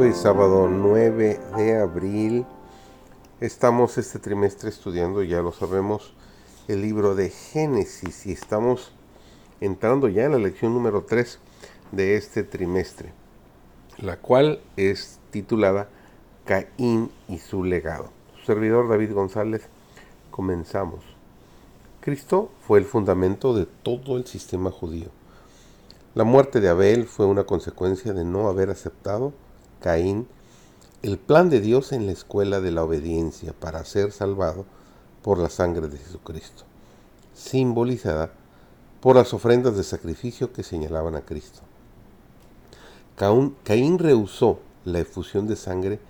[0.00, 2.46] Hoy sábado 9 de abril.
[3.38, 6.14] Estamos este trimestre estudiando, ya lo sabemos,
[6.68, 8.92] el libro de Génesis y estamos
[9.60, 11.38] entrando ya en la lección número 3
[11.92, 13.12] de este trimestre,
[13.98, 15.90] la cual es titulada
[16.46, 18.08] Caín y su legado.
[18.38, 19.68] Su servidor David González,
[20.30, 21.04] comenzamos.
[22.00, 25.08] Cristo fue el fundamento de todo el sistema judío.
[26.14, 29.34] La muerte de Abel fue una consecuencia de no haber aceptado
[29.80, 30.26] Caín
[31.02, 34.66] el plan de Dios en la escuela de la obediencia para ser salvado
[35.22, 36.64] por la sangre de Jesucristo,
[37.34, 38.32] simbolizada
[39.00, 41.60] por las ofrendas de sacrificio que señalaban a Cristo.
[43.16, 46.00] Caín rehusó la efusión de sangre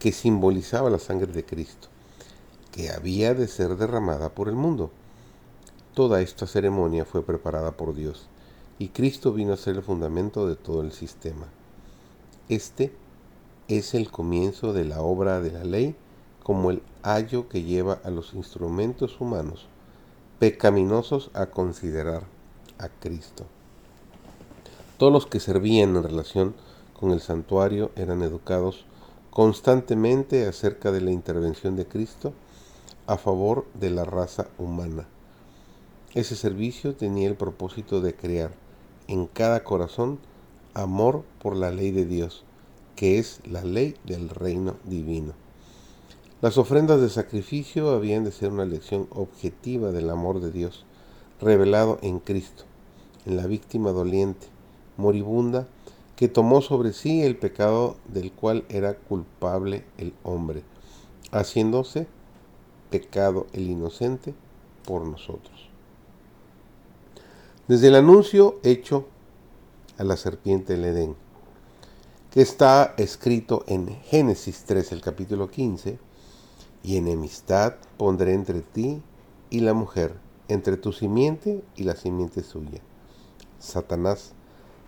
[0.00, 1.88] que simbolizaba la sangre de Cristo,
[2.72, 4.90] que había de ser derramada por el mundo.
[5.94, 8.26] Toda esta ceremonia fue preparada por Dios
[8.78, 11.46] y Cristo vino a ser el fundamento de todo el sistema.
[12.48, 12.92] Este
[13.68, 15.96] es el comienzo de la obra de la ley
[16.42, 19.66] como el ayo que lleva a los instrumentos humanos
[20.38, 22.24] pecaminosos a considerar
[22.78, 23.46] a Cristo.
[24.98, 26.54] Todos los que servían en relación
[26.98, 28.84] con el santuario eran educados
[29.30, 32.32] constantemente acerca de la intervención de Cristo
[33.06, 35.06] a favor de la raza humana.
[36.14, 38.50] Ese servicio tenía el propósito de crear
[39.06, 40.18] en cada corazón
[40.74, 42.44] amor por la ley de Dios
[42.96, 45.32] que es la ley del reino divino.
[46.40, 50.84] Las ofrendas de sacrificio habían de ser una lección objetiva del amor de Dios,
[51.40, 52.64] revelado en Cristo,
[53.26, 54.48] en la víctima doliente,
[54.96, 55.68] moribunda,
[56.16, 60.62] que tomó sobre sí el pecado del cual era culpable el hombre,
[61.30, 62.06] haciéndose
[62.90, 64.34] pecado el inocente
[64.84, 65.68] por nosotros.
[67.68, 69.06] Desde el anuncio hecho
[69.96, 71.16] a la serpiente del Edén,
[72.32, 75.98] que está escrito en Génesis 3, el capítulo 15,
[76.82, 79.02] y enemistad pondré entre ti
[79.50, 80.14] y la mujer,
[80.48, 82.80] entre tu simiente y la simiente suya.
[83.58, 84.32] Satanás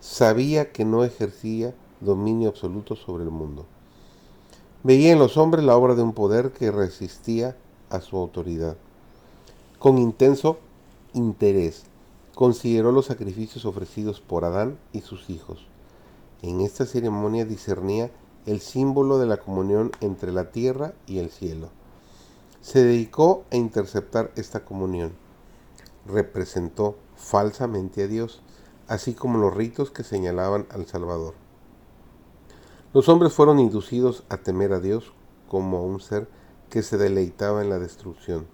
[0.00, 3.66] sabía que no ejercía dominio absoluto sobre el mundo.
[4.82, 7.58] Veía en los hombres la obra de un poder que resistía
[7.90, 8.78] a su autoridad.
[9.78, 10.56] Con intenso
[11.12, 11.84] interés
[12.34, 15.66] consideró los sacrificios ofrecidos por Adán y sus hijos
[16.48, 18.10] en esta ceremonia discernía
[18.44, 21.70] el símbolo de la comunión entre la tierra y el cielo.
[22.60, 25.14] Se dedicó a interceptar esta comunión.
[26.06, 28.42] Representó falsamente a Dios,
[28.88, 31.32] así como los ritos que señalaban al Salvador.
[32.92, 35.14] Los hombres fueron inducidos a temer a Dios
[35.48, 36.28] como a un ser
[36.68, 38.46] que se deleitaba en la destrucción.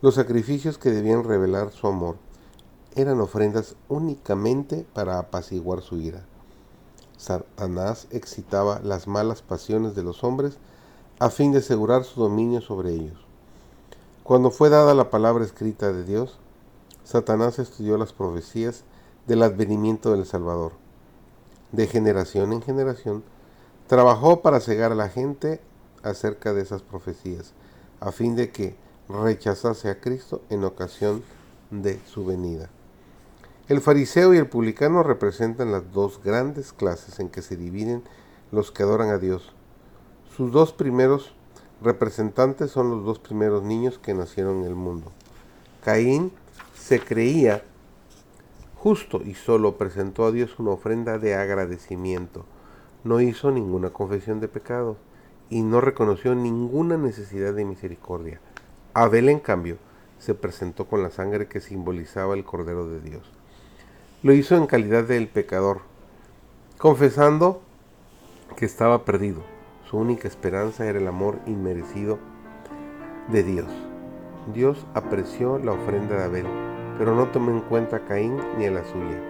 [0.00, 2.18] Los sacrificios que debían revelar su amor
[2.94, 6.24] eran ofrendas únicamente para apaciguar su ira.
[7.16, 10.58] Satanás excitaba las malas pasiones de los hombres
[11.18, 13.18] a fin de asegurar su dominio sobre ellos.
[14.22, 16.38] Cuando fue dada la palabra escrita de Dios,
[17.04, 18.84] Satanás estudió las profecías
[19.26, 20.72] del advenimiento del Salvador.
[21.72, 23.22] De generación en generación,
[23.86, 25.60] trabajó para cegar a la gente
[26.02, 27.52] acerca de esas profecías,
[28.00, 28.76] a fin de que
[29.08, 31.22] rechazase a Cristo en ocasión
[31.70, 32.70] de su venida.
[33.66, 38.02] El fariseo y el publicano representan las dos grandes clases en que se dividen
[38.52, 39.54] los que adoran a Dios.
[40.36, 41.34] Sus dos primeros
[41.80, 45.12] representantes son los dos primeros niños que nacieron en el mundo.
[45.82, 46.30] Caín
[46.78, 47.62] se creía
[48.76, 52.44] justo y solo presentó a Dios una ofrenda de agradecimiento.
[53.02, 54.98] No hizo ninguna confesión de pecado
[55.48, 58.42] y no reconoció ninguna necesidad de misericordia.
[58.92, 59.78] Abel, en cambio,
[60.18, 63.32] se presentó con la sangre que simbolizaba el Cordero de Dios
[64.24, 65.82] lo hizo en calidad del pecador,
[66.78, 67.60] confesando
[68.56, 69.42] que estaba perdido.
[69.90, 72.18] Su única esperanza era el amor inmerecido
[73.28, 73.66] de Dios.
[74.54, 76.46] Dios apreció la ofrenda de Abel,
[76.96, 79.20] pero no tomó en cuenta a Caín ni a la suya.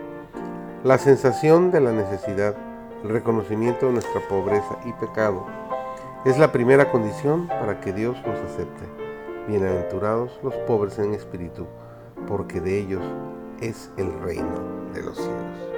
[0.84, 2.54] La sensación de la necesidad,
[3.02, 5.44] el reconocimiento de nuestra pobreza y pecado,
[6.24, 8.84] es la primera condición para que Dios nos acepte.
[9.48, 11.66] Bienaventurados los pobres en espíritu,
[12.28, 13.02] porque de ellos
[13.60, 15.73] es el reino de los cielos.